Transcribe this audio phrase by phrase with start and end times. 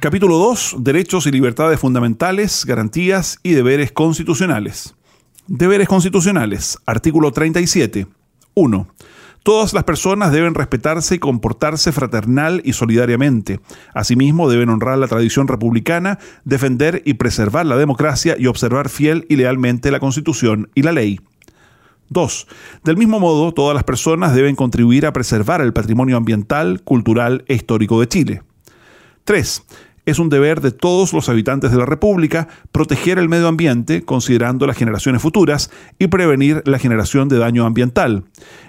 [0.00, 0.76] Capítulo 2.
[0.78, 4.94] Derechos y libertades fundamentales, garantías y deberes constitucionales.
[5.46, 6.78] Deberes constitucionales.
[6.86, 8.06] Artículo 37.
[8.54, 8.88] 1.
[9.42, 13.60] Todas las personas deben respetarse y comportarse fraternal y solidariamente.
[13.92, 19.36] Asimismo, deben honrar la tradición republicana, defender y preservar la democracia y observar fiel y
[19.36, 21.20] lealmente la Constitución y la ley.
[22.08, 22.46] 2.
[22.84, 27.54] Del mismo modo, todas las personas deben contribuir a preservar el patrimonio ambiental, cultural e
[27.54, 28.42] histórico de Chile.
[29.24, 29.62] 3
[30.06, 34.66] es un deber de todos los habitantes de la República proteger el medio ambiente considerando
[34.66, 38.24] las generaciones futuras y prevenir la generación de daño ambiental.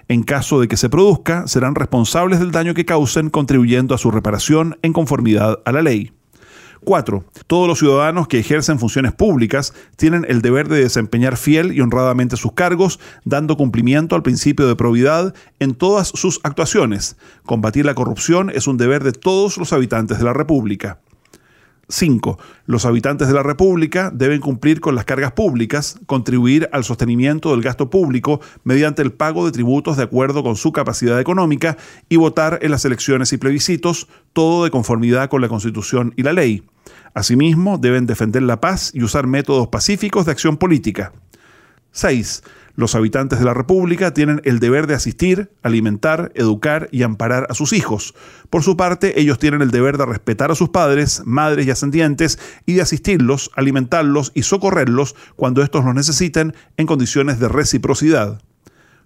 [0.07, 4.11] En caso de que se produzca, serán responsables del daño que causen contribuyendo a su
[4.11, 6.11] reparación en conformidad a la ley.
[6.83, 7.23] 4.
[7.47, 12.37] Todos los ciudadanos que ejercen funciones públicas tienen el deber de desempeñar fiel y honradamente
[12.37, 17.17] sus cargos, dando cumplimiento al principio de probidad en todas sus actuaciones.
[17.45, 20.99] Combatir la corrupción es un deber de todos los habitantes de la República.
[21.91, 22.39] 5.
[22.65, 27.61] Los habitantes de la República deben cumplir con las cargas públicas, contribuir al sostenimiento del
[27.61, 31.77] gasto público mediante el pago de tributos de acuerdo con su capacidad económica
[32.09, 36.33] y votar en las elecciones y plebiscitos, todo de conformidad con la Constitución y la
[36.33, 36.63] ley.
[37.13, 41.11] Asimismo, deben defender la paz y usar métodos pacíficos de acción política.
[41.91, 42.43] 6.
[42.75, 47.53] Los habitantes de la República tienen el deber de asistir, alimentar, educar y amparar a
[47.53, 48.13] sus hijos.
[48.49, 52.39] Por su parte, ellos tienen el deber de respetar a sus padres, madres y ascendientes
[52.65, 58.41] y de asistirlos, alimentarlos y socorrerlos cuando estos los necesiten en condiciones de reciprocidad.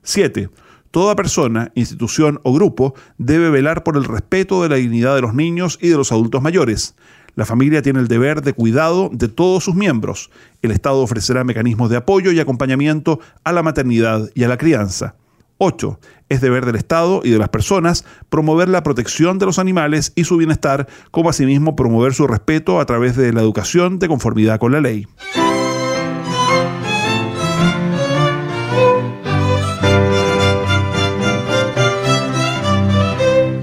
[0.04, 0.50] 7.
[0.92, 5.34] Toda persona, institución o grupo debe velar por el respeto de la dignidad de los
[5.34, 6.96] niños y de los adultos mayores.
[7.36, 10.32] La familia tiene el deber de cuidado de todos sus miembros.
[10.62, 15.16] El Estado ofrecerá mecanismos de apoyo y acompañamiento a la maternidad y a la crianza.
[15.58, 16.00] 8.
[16.30, 20.24] Es deber del Estado y de las personas promover la protección de los animales y
[20.24, 24.72] su bienestar, como asimismo promover su respeto a través de la educación de conformidad con
[24.72, 25.08] la ley.